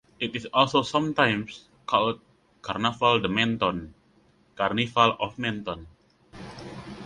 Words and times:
It 0.19 0.35
is 0.35 0.47
also 0.47 0.81
sometimes 0.81 1.65
called 1.85 2.21
Carnaval 2.63 3.19
de 3.21 3.27
Menton 3.29 3.93
(Carnival 4.55 5.15
of 5.19 5.37
Menton). 5.37 5.85